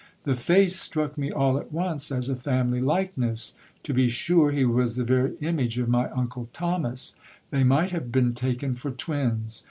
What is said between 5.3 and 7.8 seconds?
image of my uncle Thomas; they